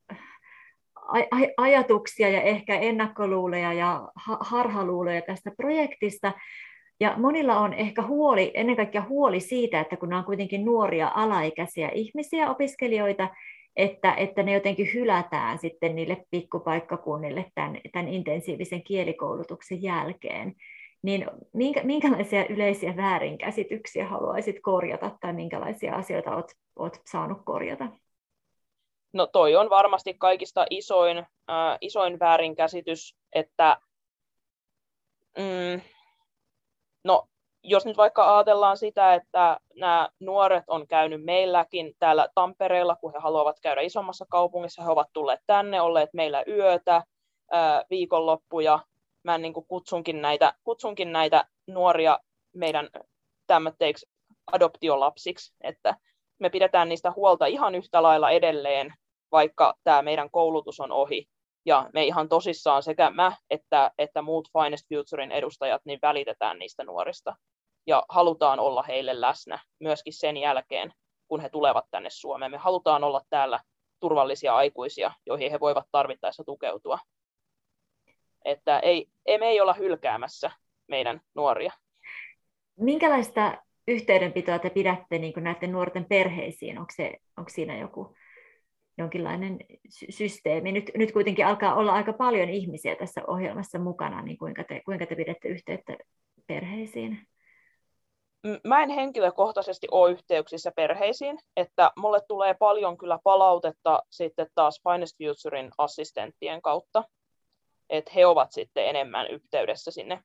ajatuksia 1.57 2.29
ja 2.29 2.43
ehkä 2.43 2.79
ennakkoluuleja 2.79 3.73
ja 3.73 4.09
harhaluuloja 4.40 5.23
tästä 5.23 5.50
projektista. 5.57 6.33
Ja 7.00 7.14
monilla 7.19 7.61
on 7.61 7.73
ehkä 7.75 8.02
huoli, 8.02 8.50
ennen 8.55 8.76
kaikkea 8.76 9.07
huoli 9.09 9.40
siitä, 9.40 9.81
että 9.81 9.97
kun 9.97 10.09
nämä 10.09 10.19
on 10.19 10.25
kuitenkin 10.25 10.64
nuoria 10.64 11.12
alaikäisiä 11.14 11.90
ihmisiä, 11.95 12.50
opiskelijoita, 12.50 13.29
että, 13.76 14.14
että 14.14 14.43
ne 14.43 14.52
jotenkin 14.52 14.90
hylätään 14.95 15.59
sitten 15.59 15.97
niille 15.97 16.25
pikkupaikkakunnille 16.31 17.45
tämän, 17.55 17.79
tämän 17.93 18.09
intensiivisen 18.09 18.83
kielikoulutuksen 18.83 19.83
jälkeen. 19.83 20.55
Niin 21.02 21.26
minkä, 21.52 21.83
minkälaisia 21.83 22.47
yleisiä 22.47 22.97
väärinkäsityksiä 22.97 24.09
haluaisit 24.09 24.57
korjata 24.62 25.11
tai 25.21 25.33
minkälaisia 25.33 25.95
asioita 25.95 26.35
olet, 26.35 26.57
olet 26.76 27.00
saanut 27.07 27.38
korjata? 27.45 27.88
No 29.12 29.26
toi 29.26 29.57
on 29.57 29.71
varmasti 29.71 30.14
kaikista 30.14 30.67
isoin, 30.71 31.19
äh, 31.19 31.79
isoin 31.81 32.19
väärinkäsitys, 32.19 33.17
että 33.33 33.76
mm, 35.38 35.81
no, 37.05 37.29
jos 37.62 37.87
nyt 37.87 37.97
vaikka 37.97 38.37
ajatellaan 38.37 38.76
sitä, 38.76 39.14
että 39.14 39.61
nämä 39.76 40.09
nuoret 40.21 40.64
on 40.67 40.87
käynyt 40.87 41.25
meilläkin 41.25 41.95
täällä 41.99 42.29
Tampereella, 42.35 42.97
kun 42.97 43.12
he 43.12 43.19
haluavat 43.19 43.61
käydä 43.61 43.81
isommassa 43.81 44.26
kaupungissa, 44.31 44.83
he 44.83 44.90
ovat 44.90 45.09
tulleet 45.12 45.40
tänne, 45.47 45.81
olleet 45.81 46.11
meillä 46.12 46.45
yötä, 46.49 46.97
äh, 46.97 47.85
viikonloppuja. 47.90 48.79
Mä 49.23 49.38
niin 49.38 49.55
kutsunkin, 49.69 50.23
näitä, 50.23 50.55
kutsunkin 50.64 51.12
näitä 51.12 51.45
nuoria 51.67 52.19
meidän 52.52 52.88
tämmöteiksi 53.47 54.07
adoptiolapsiksi, 54.52 55.55
että 55.61 55.97
me 56.41 56.51
pidetään 56.51 56.89
niistä 56.89 57.13
huolta 57.17 57.47
ihan 57.47 57.75
yhtä 57.75 58.03
lailla 58.03 58.31
edelleen, 58.31 58.95
vaikka 59.33 59.75
tämä 59.85 60.03
meidän 60.03 60.31
koulutus 60.31 60.81
on 60.81 60.93
ohi. 60.93 61.29
Ja 61.67 61.91
me 61.95 62.05
ihan 62.05 62.29
tosissaan 62.29 62.83
sekä 62.83 63.11
mä 63.11 63.37
että, 63.51 63.91
että 63.99 64.23
muut 64.23 64.49
Finest 64.53 64.87
Futurein 64.89 65.33
edustajat 65.33 65.83
niin 65.85 65.99
välitetään 66.03 66.59
niistä 66.59 66.85
nuorista. 66.85 67.37
Ja 67.87 68.05
halutaan 68.09 68.61
olla 68.61 68.83
heille 68.83 69.21
läsnä 69.21 69.59
myöskin 69.81 70.13
sen 70.13 70.37
jälkeen, 70.37 70.93
kun 71.29 71.41
he 71.41 71.49
tulevat 71.49 71.85
tänne 71.91 72.11
Suomeen. 72.11 72.51
Me 72.51 72.57
halutaan 72.57 73.05
olla 73.05 73.21
täällä 73.31 73.61
turvallisia 74.01 74.57
aikuisia, 74.57 75.13
joihin 75.27 75.51
he 75.51 75.61
voivat 75.61 75.87
tarvittaessa 75.93 76.45
tukeutua. 76.45 76.99
Että 78.45 78.79
ei, 78.79 79.07
ei 79.27 79.39
me 79.39 79.47
ei 79.47 79.61
olla 79.61 79.73
hylkäämässä 79.73 80.51
meidän 80.89 81.21
nuoria. 81.35 81.73
Minkälaista 82.77 83.63
yhteydenpitoa 83.91 84.59
te 84.59 84.71
pidätte 84.71 85.19
niin 85.19 85.33
näiden 85.37 85.73
nuorten 85.73 86.05
perheisiin? 86.05 86.79
Onko, 86.79 86.93
se, 86.97 87.17
onko 87.37 87.51
siinä 87.51 87.79
joku 87.79 88.15
jonkinlainen 88.99 89.59
systeemi. 90.11 90.73
Nyt, 90.73 90.91
nyt 90.97 91.13
kuitenkin 91.13 91.47
alkaa 91.47 91.75
olla 91.75 91.93
aika 91.93 92.13
paljon 92.13 92.49
ihmisiä 92.49 92.97
tässä 92.97 93.21
ohjelmassa 93.27 93.79
mukana, 93.79 94.23
niin 94.23 94.39
kuinka 94.39 94.65
te, 94.65 94.81
kuinka 94.85 95.07
te 95.07 95.15
pidätte 95.15 95.49
yhteyttä 95.49 95.97
perheisiin? 96.47 97.19
Mä 98.65 98.83
en 98.83 98.91
henkilökohtaisesti 98.91 99.89
ole 99.91 100.11
yhteyksissä 100.11 100.73
perheisiin, 100.77 101.39
että 101.57 101.93
mulle 101.97 102.21
tulee 102.29 102.55
paljon 102.55 102.99
kyllä 102.99 103.19
palautetta 103.25 104.03
sitten 104.11 104.47
taas 104.55 104.81
Finest 104.83 105.17
Futurein 105.19 105.71
assistenttien 105.79 106.63
kautta, 106.63 107.05
että 107.91 108.11
he 108.15 108.27
ovat 108.27 108.53
sitten 108.53 108.87
enemmän 108.87 109.27
yhteydessä 109.27 109.91
sinne, 109.91 110.23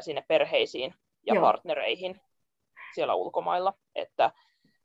sinne 0.00 0.24
perheisiin 0.28 0.94
ja 1.26 1.34
Joo. 1.34 1.42
partnereihin 1.42 2.20
siellä 2.96 3.14
ulkomailla, 3.14 3.72
että 3.94 4.30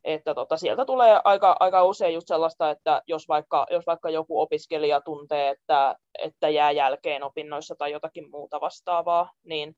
että 0.04 0.36
tota, 0.36 0.58
sieltä 0.58 0.86
tulee 0.86 1.22
aika, 1.24 1.56
aika 1.60 1.84
usein 1.84 2.14
just 2.14 2.28
sellaista, 2.28 2.70
että 2.70 3.02
jos 3.08 3.28
vaikka, 3.28 3.66
jos 3.72 3.86
vaikka 3.88 4.10
joku 4.10 4.42
opiskelija 4.42 5.02
tuntee, 5.02 5.50
että, 5.50 5.96
että 6.20 6.50
jää 6.50 6.72
jälkeen 6.72 7.24
opinnoissa 7.24 7.76
tai 7.76 7.92
jotakin 7.92 8.30
muuta 8.32 8.62
vastaavaa, 8.62 9.32
niin 9.44 9.76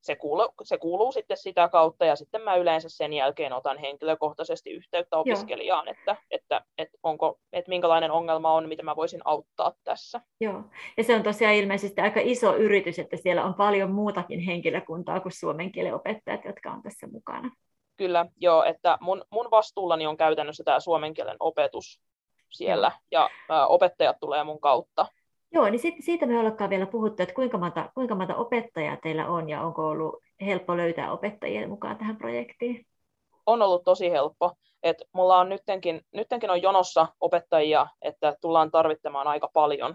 se 0.00 0.16
kuuluu, 0.16 0.48
se 0.62 0.78
kuuluu 0.78 1.12
sitten 1.12 1.36
sitä 1.36 1.68
kautta, 1.68 2.04
ja 2.04 2.16
sitten 2.16 2.42
mä 2.42 2.56
yleensä 2.56 2.88
sen 2.88 3.12
jälkeen 3.12 3.52
otan 3.52 3.78
henkilökohtaisesti 3.78 4.70
yhteyttä 4.70 5.16
opiskelijaan, 5.16 5.88
että, 5.88 6.16
että, 6.30 6.60
että, 6.78 6.98
onko, 7.02 7.40
että 7.52 7.68
minkälainen 7.68 8.10
ongelma 8.10 8.52
on, 8.52 8.68
mitä 8.68 8.82
mä 8.82 8.96
voisin 8.96 9.20
auttaa 9.24 9.72
tässä. 9.84 10.20
Joo, 10.40 10.62
ja 10.96 11.04
se 11.04 11.14
on 11.14 11.22
tosiaan 11.22 11.54
ilmeisesti 11.54 12.00
aika 12.00 12.20
iso 12.22 12.56
yritys, 12.56 12.98
että 12.98 13.16
siellä 13.16 13.44
on 13.44 13.54
paljon 13.54 13.90
muutakin 13.90 14.40
henkilökuntaa 14.40 15.20
kuin 15.20 15.32
suomen 15.32 15.72
kielen 15.72 15.94
opettajat, 15.94 16.44
jotka 16.44 16.70
on 16.70 16.82
tässä 16.82 17.06
mukana. 17.06 17.50
Kyllä, 17.96 18.26
joo, 18.36 18.64
että 18.64 18.98
mun, 19.00 19.24
mun 19.30 19.50
vastuullani 19.50 20.06
on 20.06 20.16
käytännössä 20.16 20.64
tämä 20.64 20.80
suomen 20.80 21.14
kielen 21.14 21.36
opetus 21.40 22.00
siellä, 22.50 22.92
ja 23.10 23.30
ä, 23.50 23.66
opettajat 23.66 24.16
tulee 24.20 24.44
mun 24.44 24.60
kautta. 24.60 25.06
Joo, 25.52 25.70
niin 25.70 25.78
sit, 25.78 25.94
siitä 26.00 26.26
me 26.26 26.38
ollakaan 26.38 26.70
vielä 26.70 26.86
puhuttu, 26.86 27.22
että 27.22 27.34
kuinka 27.34 27.58
monta, 27.58 27.90
kuinka 27.94 28.14
monta 28.14 28.36
opettajaa 28.36 28.96
teillä 28.96 29.28
on, 29.28 29.48
ja 29.48 29.62
onko 29.62 29.88
ollut 29.88 30.16
helppo 30.40 30.76
löytää 30.76 31.12
opettajia 31.12 31.68
mukaan 31.68 31.98
tähän 31.98 32.16
projektiin? 32.16 32.86
On 33.46 33.62
ollut 33.62 33.84
tosi 33.84 34.10
helppo. 34.10 34.52
Et 34.82 34.96
mulla 35.12 35.38
on 35.38 35.48
nyttenkin, 35.48 36.00
nyttenkin 36.12 36.50
on 36.50 36.62
jonossa 36.62 37.08
opettajia, 37.20 37.86
että 38.02 38.36
tullaan 38.40 38.70
tarvittamaan 38.70 39.26
aika 39.26 39.50
paljon, 39.52 39.94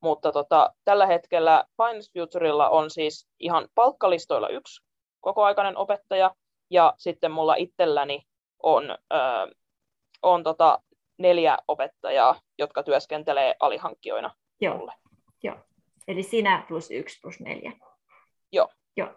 Mutta 0.00 0.32
tota, 0.32 0.74
tällä 0.84 1.06
hetkellä 1.06 1.64
Finance 1.76 2.10
Futurella 2.18 2.68
on 2.68 2.90
siis 2.90 3.28
ihan 3.40 3.68
palkkalistoilla 3.74 4.48
yksi 4.48 4.84
kokoaikainen 5.20 5.76
opettaja, 5.76 6.34
ja 6.70 6.94
sitten 6.98 7.30
mulla 7.30 7.54
itselläni 7.54 8.22
on, 8.62 8.90
ö, 8.90 9.16
on 10.22 10.42
tota 10.42 10.82
neljä 11.18 11.58
opettajaa, 11.68 12.40
jotka 12.58 12.82
työskentelee 12.82 13.54
alihankkijoina 13.60 14.30
Joo. 14.60 14.78
mulle. 14.78 14.92
Joo. 15.42 15.56
Eli 16.08 16.22
sinä 16.22 16.64
plus 16.68 16.90
yksi 16.90 17.20
plus 17.22 17.40
neljä. 17.40 17.72
Joo. 18.52 18.68
Joo. 18.96 19.08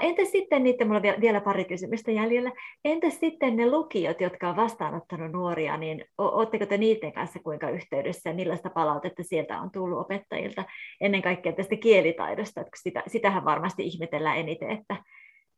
Entä 0.00 0.24
sitten 0.24 0.64
niiden, 0.64 0.86
mulla 0.86 1.00
on 1.14 1.20
vielä 1.20 1.40
pari 1.40 1.64
kysymystä 1.64 2.10
jäljellä, 2.10 2.52
entä 2.84 3.10
sitten 3.10 3.56
ne 3.56 3.70
lukiot, 3.70 4.20
jotka 4.20 4.48
on 4.48 4.56
vastaanottanut 4.56 5.32
nuoria, 5.32 5.76
niin 5.76 6.04
oletteko 6.18 6.66
te 6.66 6.78
niiden 6.78 7.12
kanssa 7.12 7.38
kuinka 7.38 7.70
yhteydessä 7.70 8.30
ja 8.30 8.34
millaista 8.34 8.70
palautetta 8.70 9.22
sieltä 9.22 9.60
on 9.60 9.70
tullut 9.70 9.98
opettajilta 9.98 10.64
ennen 11.00 11.22
kaikkea 11.22 11.52
tästä 11.52 11.76
kielitaidosta, 11.76 12.60
että 12.60 12.70
sitä, 12.82 13.02
sitähän 13.06 13.44
varmasti 13.44 13.82
ihmetellään 13.82 14.38
eniten, 14.38 14.70
että, 14.70 14.96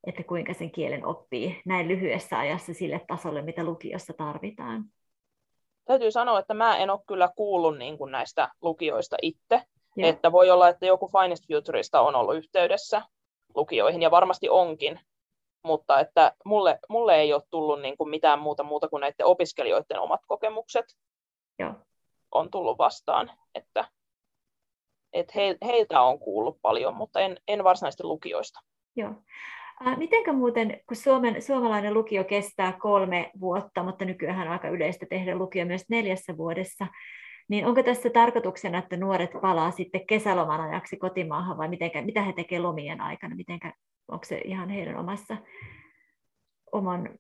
että 0.07 0.23
kuinka 0.23 0.55
sen 0.55 0.71
kielen 0.71 1.07
oppii 1.07 1.61
näin 1.67 1.89
lyhyessä 1.89 2.39
ajassa 2.39 2.75
sille 2.75 3.01
tasolle, 3.07 3.43
mitä 3.43 3.65
lukiossa 3.65 4.13
tarvitaan? 4.13 4.85
Täytyy 5.89 6.11
sanoa, 6.11 6.39
että 6.39 6.55
mä 6.55 6.77
en 6.77 6.91
ole 6.91 7.01
kyllä 7.07 7.29
kuullut 7.37 7.79
niin 7.79 7.99
kuin 7.99 8.13
näistä 8.13 8.49
lukioista 8.63 9.17
itse, 9.23 9.63
Joo. 9.97 10.09
että 10.11 10.33
voi 10.33 10.51
olla, 10.51 10.69
että 10.69 10.87
joku 10.87 11.09
Finest 11.09 11.45
Futurista 11.49 12.01
on 12.01 12.15
ollut 12.15 12.37
yhteydessä 12.37 13.03
lukioihin, 13.55 14.03
ja 14.03 14.11
varmasti 14.11 14.49
onkin, 14.49 15.01
mutta 15.65 16.01
että 16.01 16.33
mulle, 16.45 16.79
mulle 16.89 17.17
ei 17.17 17.33
ole 17.33 17.43
tullut 17.51 17.81
niin 17.81 17.97
kuin 17.97 18.11
mitään 18.11 18.39
muuta 18.39 18.63
muuta 18.63 18.89
kuin 18.89 19.01
näiden 19.01 19.27
opiskelijoiden 19.27 20.01
omat 20.01 20.21
kokemukset 20.27 20.85
Joo. 21.59 21.75
on 22.33 22.51
tullut 22.51 22.79
vastaan, 22.79 23.31
että, 23.55 23.85
että 25.13 25.33
he, 25.37 25.59
heiltä 25.65 26.01
on 26.01 26.19
kuullut 26.19 26.59
paljon, 26.63 26.95
mutta 26.95 27.21
en, 27.21 27.41
en 27.49 27.65
varsinaisesti 27.65 28.05
lukioista. 28.05 28.61
Joo. 28.97 29.15
Mitenkä 29.97 30.33
muuten, 30.33 30.81
kun 30.87 30.97
Suomen, 30.97 31.43
suomalainen 31.43 31.95
lukio 31.95 32.25
kestää 32.25 32.73
kolme 32.73 33.31
vuotta, 33.41 33.83
mutta 33.83 34.05
nykyään 34.05 34.41
on 34.41 34.49
aika 34.49 34.69
yleistä 34.69 35.07
tehdä 35.11 35.37
lukio 35.37 35.67
myös 35.67 35.85
neljässä 35.89 36.37
vuodessa, 36.37 36.87
niin 37.49 37.67
onko 37.67 37.83
tässä 37.83 38.11
tarkoituksena, 38.11 38.79
että 38.79 38.97
nuoret 38.97 39.31
palaa 39.43 39.71
sitten 39.71 40.07
kesäloman 40.07 40.61
ajaksi 40.61 40.97
kotimaahan 40.97 41.59
vai 41.59 41.69
mitenkä, 41.69 42.03
mitä 42.03 42.23
he 42.23 42.33
tekevät 42.33 42.63
lomien 42.63 43.01
aikana? 43.01 43.37
Mitenkä, 43.37 43.73
onko 44.09 44.25
se 44.25 44.39
ihan 44.39 44.69
heidän 44.69 44.97
omassa 44.97 45.37
oman 46.73 47.19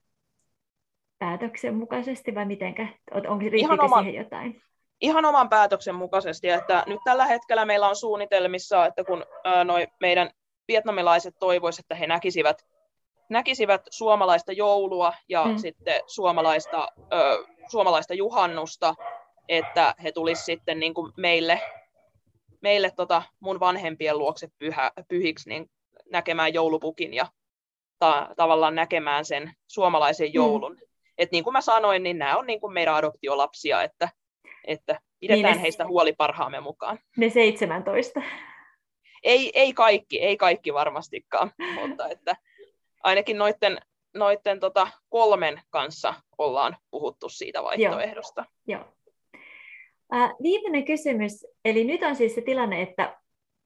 päätöksen 1.18 1.74
mukaisesti 1.74 2.34
vai 2.34 2.44
mitenkä? 2.44 2.88
Onko 3.14 3.44
ihan 3.52 3.80
oma, 3.80 3.98
siihen 3.98 4.14
jotain? 4.14 4.62
Ihan 5.00 5.24
oman 5.24 5.48
päätöksen 5.48 5.94
mukaisesti, 5.94 6.48
että 6.48 6.84
nyt 6.86 7.00
tällä 7.04 7.26
hetkellä 7.26 7.64
meillä 7.64 7.88
on 7.88 7.96
suunnitelmissa, 7.96 8.86
että 8.86 9.04
kun 9.04 9.24
ää, 9.44 9.64
noi 9.64 9.86
meidän 10.00 10.30
vietnamilaiset 10.68 11.34
toivoisivat, 11.38 11.84
että 11.84 11.94
he 11.94 12.06
näkisivät, 12.06 12.66
näkisivät 13.28 13.82
suomalaista 13.90 14.52
joulua 14.52 15.12
ja 15.28 15.44
mm. 15.44 15.58
sitten 15.58 16.02
suomalaista, 16.06 16.88
ö, 17.12 17.46
suomalaista 17.70 18.14
juhannusta, 18.14 18.94
että 19.48 19.94
he 20.02 20.12
tulisivat 20.12 20.46
sitten 20.46 20.80
niin 20.80 20.94
kuin 20.94 21.12
meille, 21.16 21.60
meille 22.60 22.90
tota 22.90 23.22
mun 23.40 23.60
vanhempien 23.60 24.18
luokse 24.18 24.48
pyhä, 24.58 24.92
pyhiksi 25.08 25.48
niin 25.48 25.70
näkemään 26.10 26.54
joulupukin 26.54 27.14
ja 27.14 27.26
ta, 27.98 28.28
tavallaan 28.36 28.74
näkemään 28.74 29.24
sen 29.24 29.52
suomalaisen 29.66 30.28
mm. 30.28 30.34
joulun. 30.34 30.72
Mm. 30.72 30.88
Et 31.18 31.32
niin 31.32 31.44
kuin 31.44 31.52
mä 31.52 31.60
sanoin, 31.60 32.02
niin 32.02 32.18
nämä 32.18 32.36
on 32.36 32.46
niin 32.46 32.60
kuin 32.60 32.72
meidän 32.72 32.94
adoptiolapsia, 32.94 33.82
että, 33.82 34.08
että 34.64 35.00
pidetään 35.20 35.42
niin 35.42 35.56
ne, 35.56 35.62
heistä 35.62 35.86
huoli 35.86 36.12
parhaamme 36.12 36.60
mukaan. 36.60 36.98
Ne 37.16 37.28
17 37.28 38.22
ei, 39.28 39.50
ei 39.54 39.72
kaikki, 39.72 40.20
ei 40.20 40.36
kaikki 40.36 40.74
varmastikaan, 40.74 41.52
mutta 41.80 42.08
että 42.08 42.36
ainakin 43.02 43.38
noiden, 43.38 43.78
noiden 44.14 44.60
tota 44.60 44.88
kolmen 45.08 45.62
kanssa 45.70 46.14
ollaan 46.38 46.76
puhuttu 46.90 47.28
siitä 47.28 47.62
vaihtoehdosta. 47.62 48.44
Joo. 48.66 48.80
Joo. 48.80 48.92
Äh, 50.14 50.34
viimeinen 50.42 50.84
kysymys, 50.84 51.46
eli 51.64 51.84
nyt 51.84 52.02
on 52.02 52.16
siis 52.16 52.34
se 52.34 52.40
tilanne, 52.40 52.82
että 52.82 53.20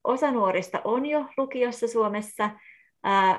osa 0.04 0.30
nuorista 0.30 0.80
on 0.84 1.06
jo 1.06 1.24
lukiossa 1.36 1.88
Suomessa. 1.88 2.50
Äh, 3.06 3.38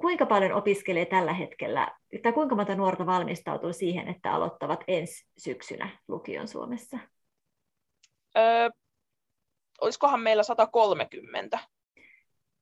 kuinka 0.00 0.26
paljon 0.26 0.52
opiskelee 0.52 1.06
tällä 1.06 1.32
hetkellä, 1.32 1.96
tai 2.22 2.32
kuinka 2.32 2.54
monta 2.54 2.74
nuorta 2.74 3.06
valmistautuu 3.06 3.72
siihen, 3.72 4.08
että 4.08 4.32
aloittavat 4.32 4.84
ensi 4.86 5.26
syksynä 5.38 5.88
lukion 6.08 6.48
Suomessa? 6.48 6.98
Öö, 8.36 8.70
olisikohan 9.80 10.20
meillä 10.20 10.42
130. 10.42 11.58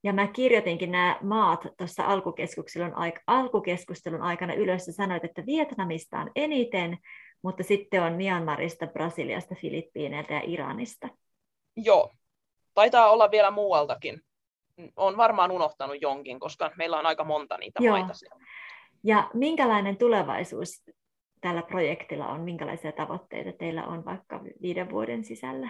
Ja 0.03 0.13
mä 0.13 0.27
kirjoitinkin 0.27 0.93
nämä 0.93 1.19
maat 1.23 1.61
tuossa 1.77 2.05
alkukeskustelun, 2.05 2.93
alkukeskustelun 3.27 4.23
aikana 4.23 4.55
ylös 4.55 4.87
ja 4.87 4.93
sanoit, 4.93 5.25
että 5.25 5.47
Vietnamista 5.47 6.19
on 6.19 6.31
eniten, 6.35 6.99
mutta 7.43 7.63
sitten 7.63 8.03
on 8.03 8.13
Myanmarista, 8.13 8.87
Brasiliasta, 8.87 9.55
Filippiineiltä 9.55 10.35
ja 10.35 10.43
Iranista. 10.45 11.09
Joo, 11.77 12.13
taitaa 12.75 13.11
olla 13.11 13.31
vielä 13.31 13.51
muualtakin. 13.51 14.21
Olen 14.97 15.17
varmaan 15.17 15.51
unohtanut 15.51 15.97
jonkin, 16.01 16.41
koska 16.41 16.71
meillä 16.77 16.99
on 16.99 17.07
aika 17.07 17.25
monta 17.25 17.59
niitä 17.59 17.83
Joo. 17.83 17.99
maita 17.99 18.15
siellä. 18.15 18.47
Ja 19.05 19.31
minkälainen 19.35 19.97
tulevaisuus 19.97 20.83
tällä 21.41 21.63
projektilla 21.63 22.29
on? 22.29 22.41
Minkälaisia 22.41 22.93
tavoitteita 22.93 23.53
teillä 23.53 23.85
on 23.85 24.05
vaikka 24.05 24.41
viiden 24.63 24.91
vuoden 24.91 25.25
sisällä? 25.25 25.69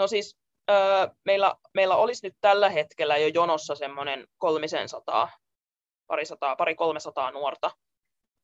No 0.00 0.06
siis 0.06 0.38
öö, 0.70 1.08
meillä, 1.24 1.54
meillä 1.74 1.96
olisi 1.96 2.26
nyt 2.26 2.36
tällä 2.40 2.70
hetkellä 2.70 3.16
jo 3.16 3.26
jonossa 3.26 3.74
semmoinen 3.74 4.26
kolmisen 4.38 4.88
sataa, 4.88 5.30
pari, 6.06 6.26
sataa, 6.26 6.56
pari 6.56 6.74
kolmesataa 6.74 7.30
nuorta 7.30 7.70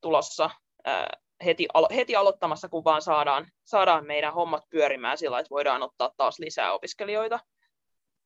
tulossa 0.01 0.49
öö, 0.87 0.93
heti, 1.45 1.67
alo, 1.73 1.87
heti 1.95 2.15
aloittamassa, 2.15 2.69
kun 2.69 2.83
vaan 2.83 3.01
saadaan, 3.01 3.47
saadaan 3.63 4.05
meidän 4.05 4.33
hommat 4.33 4.63
pyörimään 4.69 5.17
sillä, 5.17 5.39
että 5.39 5.49
voidaan 5.49 5.83
ottaa 5.83 6.11
taas 6.17 6.39
lisää 6.39 6.73
opiskelijoita. 6.73 7.39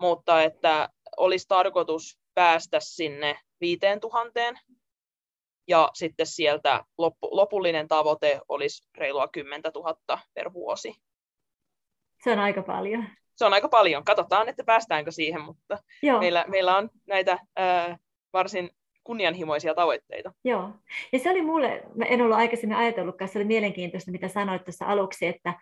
Mutta 0.02 0.44
että 0.44 0.89
olisi 1.17 1.46
tarkoitus 1.48 2.20
päästä 2.34 2.80
sinne 2.80 3.39
viiteen 3.62 4.00
tuhanteen, 4.00 4.60
ja 5.67 5.89
sitten 5.94 6.26
sieltä 6.26 6.86
loppu, 6.98 7.30
lopullinen 7.32 7.88
tavoite 7.88 8.41
olisi 8.50 8.89
reilua 8.98 9.28
10 9.28 9.62
000 9.76 10.20
per 10.34 10.54
vuosi. 10.54 10.94
Se 12.24 12.32
on 12.32 12.39
aika 12.39 12.62
paljon. 12.62 13.21
Se 13.41 13.45
on 13.45 13.54
aika 13.54 13.69
paljon. 13.69 14.04
Katsotaan, 14.04 14.49
että 14.49 14.63
päästäänkö 14.63 15.12
siihen, 15.12 15.41
mutta 15.41 15.77
Joo. 16.04 16.19
Meillä, 16.19 16.45
meillä 16.47 16.77
on 16.77 16.89
näitä 17.08 17.39
ää, 17.56 17.97
varsin 18.34 18.69
kunnianhimoisia 19.04 19.75
tavoitteita. 19.75 20.34
Joo. 20.43 20.69
Ja 21.13 21.19
se 21.19 21.32
oli 21.32 21.41
mulle, 21.41 21.84
mä 21.95 22.06
en 22.06 22.21
ollut 22.21 22.38
aikaisemmin 22.38 22.77
ajatellutkaan, 22.77 23.30
se 23.30 23.39
oli 23.39 23.45
mielenkiintoista, 23.45 24.12
mitä 24.12 24.27
sanoit 24.27 24.63
tuossa 24.63 24.86
aluksi, 24.86 25.27
että, 25.27 25.54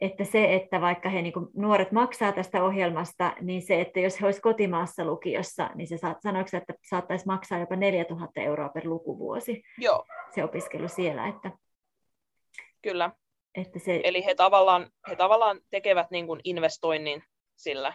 että 0.00 0.24
se, 0.24 0.54
että 0.54 0.80
vaikka 0.80 1.08
he 1.08 1.22
niin 1.22 1.32
kuin, 1.32 1.46
nuoret 1.56 1.92
maksaa 1.92 2.32
tästä 2.32 2.64
ohjelmasta, 2.64 3.32
niin 3.40 3.62
se, 3.62 3.80
että 3.80 4.00
jos 4.00 4.20
he 4.20 4.26
olisivat 4.26 4.42
kotimaassa 4.42 5.04
lukiossa, 5.04 5.70
niin 5.74 5.88
se 5.88 5.96
sanoiko 6.22 6.56
että 6.56 6.74
saattaisi 6.88 7.26
maksaa 7.26 7.58
jopa 7.58 7.76
4000 7.76 8.40
euroa 8.40 8.68
per 8.68 8.86
lukuvuosi 8.86 9.62
Joo. 9.78 10.04
se 10.34 10.44
opiskelu 10.44 10.88
siellä. 10.88 11.28
Että... 11.28 11.50
Kyllä. 12.82 13.10
Että 13.60 13.78
se... 13.78 14.00
Eli 14.04 14.24
he 14.24 14.34
tavallaan, 14.34 14.90
he 15.10 15.16
tavallaan 15.16 15.60
tekevät 15.70 16.10
niin 16.10 16.26
kuin 16.26 16.40
investoinnin 16.44 17.22
sillä. 17.56 17.92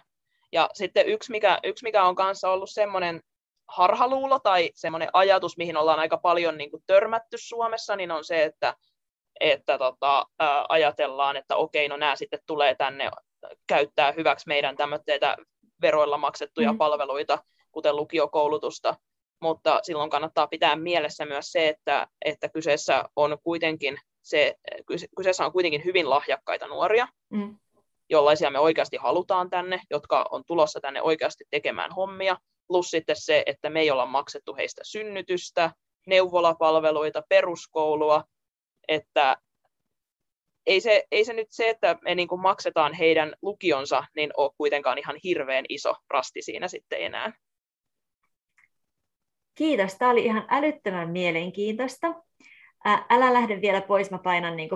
Ja 0.52 0.69
sitten 0.73 1.08
yksi, 1.08 1.32
mikä, 1.32 1.60
yksi, 1.63 1.84
mikä 1.84 2.04
on 2.04 2.15
kanssa 2.15 2.49
ollut 2.49 2.69
semmoinen 2.69 3.21
harhaluulo 3.67 4.39
tai 4.39 4.71
semmoinen 4.76 5.10
ajatus, 5.13 5.58
mihin 5.58 5.78
ollaan 5.78 5.99
aika 5.99 6.17
paljon 6.17 6.58
niin 6.58 6.71
kuin 6.71 6.84
törmätty 6.88 7.38
Suomessa, 7.39 7.95
niin 7.95 8.12
on 8.12 8.23
se, 8.23 8.43
että, 8.43 8.76
että 9.39 9.78
tota, 9.78 10.26
ää, 10.39 10.65
ajatellaan, 10.69 11.38
että 11.38 11.56
okei, 11.56 11.88
no 11.88 11.97
nämä 11.97 12.15
sitten 12.15 12.39
tulee 12.45 12.76
tänne 12.76 13.10
käyttää 13.67 14.12
hyväksi 14.12 14.47
meidän 14.47 14.78
tämmöitä 14.78 15.38
veroilla 15.82 16.17
maksettuja 16.17 16.71
mm. 16.71 16.78
palveluita, 16.78 17.43
kuten 17.71 17.95
lukiokoulutusta, 17.95 18.95
mutta 19.41 19.80
silloin 19.84 20.10
kannattaa 20.10 20.47
pitää 20.47 20.76
mielessä 20.76 21.26
myös 21.26 21.52
se, 21.52 21.67
että, 21.67 22.08
että 22.26 22.49
kyseessä 22.49 23.04
on 23.15 23.38
kuitenkin 23.43 23.97
se, 24.24 24.56
kyseessä 25.18 25.46
on 25.46 25.52
kuitenkin 25.52 25.86
hyvin 25.86 26.10
lahjakkaita 26.10 26.68
nuoria, 26.68 27.08
mm. 27.30 27.58
jollaisia 28.10 28.52
me 28.52 28.60
oikeasti 28.60 28.98
halutaan 28.98 29.50
tänne, 29.50 29.82
jotka 29.90 30.26
on 30.32 30.44
tulossa 30.48 30.80
tänne 30.80 31.02
oikeasti 31.02 31.44
tekemään 31.50 31.92
hommia, 31.92 32.38
plus 32.68 32.92
sitten 32.92 33.16
se, 33.20 33.44
että 33.46 33.70
me 33.70 33.80
ei 33.80 33.92
olla 33.92 34.06
maksettu 34.06 34.56
heistä 34.56 34.82
synnytystä, 34.86 35.72
neuvolapalveluita, 36.08 37.24
peruskoulua, 37.30 38.24
että 38.88 39.38
ei 40.66 40.82
se, 40.82 41.04
ei 41.12 41.26
se 41.26 41.34
nyt 41.34 41.48
se, 41.52 41.70
että 41.70 41.98
me 42.02 42.16
niin 42.16 42.28
kuin 42.28 42.42
maksetaan 42.42 42.94
heidän 42.94 43.36
lukionsa, 43.42 44.04
niin 44.16 44.32
ole 44.38 44.52
kuitenkaan 44.58 44.98
ihan 44.98 45.16
hirveän 45.24 45.66
iso 45.70 45.96
rasti 46.10 46.42
siinä 46.42 46.68
sitten 46.68 47.02
enää. 47.02 47.34
Kiitos, 49.56 49.96
tämä 49.96 50.12
oli 50.12 50.26
ihan 50.26 50.46
älyttömän 50.50 51.10
mielenkiintoista 51.10 52.23
älä 52.86 53.34
lähde 53.34 53.62
vielä 53.62 53.82
pois, 53.82 54.12
mä 54.12 54.17
painan 54.17 54.56
niin 54.56 54.69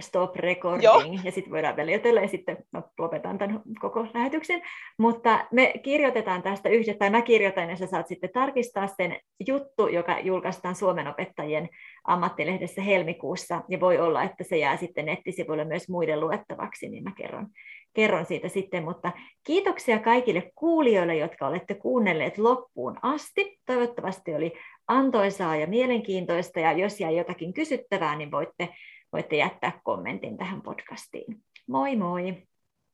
stop 0.00 0.36
recording, 0.36 0.84
Joo. 0.84 1.02
ja 1.24 1.32
sitten 1.32 1.52
voidaan 1.52 1.76
veljotella, 1.76 2.20
ja 2.20 2.28
sitten 2.28 2.56
no, 2.72 2.82
lopetan 2.98 3.38
tämän 3.38 3.62
koko 3.80 4.06
lähetyksen. 4.14 4.62
Mutta 4.98 5.46
me 5.52 5.74
kirjoitetaan 5.82 6.42
tästä 6.42 6.68
yhdessä, 6.68 6.98
tai 6.98 7.10
mä 7.10 7.22
kirjoitan, 7.22 7.70
ja 7.70 7.76
sä 7.76 7.86
saat 7.86 8.08
sitten 8.08 8.30
tarkistaa 8.32 8.86
sen 8.86 9.20
juttu, 9.46 9.88
joka 9.88 10.18
julkaistaan 10.20 10.74
Suomen 10.74 11.08
opettajien 11.08 11.68
ammattilehdessä 12.04 12.82
helmikuussa, 12.82 13.62
ja 13.68 13.80
voi 13.80 13.98
olla, 13.98 14.22
että 14.22 14.44
se 14.44 14.56
jää 14.56 14.76
sitten 14.76 15.06
nettisivuille 15.06 15.64
myös 15.64 15.88
muiden 15.88 16.20
luettavaksi, 16.20 16.88
niin 16.88 17.04
mä 17.04 17.12
kerron, 17.16 17.46
kerron 17.94 18.26
siitä 18.26 18.48
sitten, 18.48 18.84
mutta 18.84 19.12
kiitoksia 19.46 19.98
kaikille 19.98 20.52
kuulijoille, 20.54 21.16
jotka 21.16 21.46
olette 21.46 21.74
kuunnelleet 21.74 22.38
loppuun 22.38 22.98
asti. 23.02 23.58
Toivottavasti 23.66 24.34
oli 24.34 24.52
antoisaa 24.88 25.56
ja 25.56 25.66
mielenkiintoista, 25.66 26.60
ja 26.60 26.72
jos 26.72 27.00
jäi 27.00 27.16
jotakin 27.16 27.54
kysyttävää, 27.54 28.16
niin 28.16 28.30
voitte, 28.30 28.68
voitte 29.12 29.36
jättää 29.36 29.80
kommentin 29.84 30.36
tähän 30.36 30.62
podcastiin. 30.62 31.42
Moi 31.68 31.96
moi! 31.96 32.42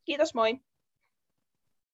Kiitos, 0.04 0.34
moi! 0.34 0.69